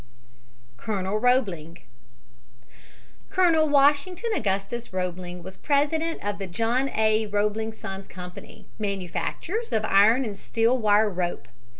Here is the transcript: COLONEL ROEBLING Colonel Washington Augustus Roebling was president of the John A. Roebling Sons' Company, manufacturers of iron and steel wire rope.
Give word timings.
COLONEL 0.77 1.19
ROEBLING 1.19 1.77
Colonel 3.29 3.69
Washington 3.69 4.31
Augustus 4.33 4.91
Roebling 4.91 5.43
was 5.43 5.57
president 5.57 6.25
of 6.25 6.39
the 6.39 6.47
John 6.47 6.89
A. 6.95 7.27
Roebling 7.27 7.71
Sons' 7.71 8.07
Company, 8.07 8.65
manufacturers 8.79 9.71
of 9.71 9.85
iron 9.85 10.25
and 10.25 10.35
steel 10.35 10.75
wire 10.75 11.07
rope. 11.07 11.47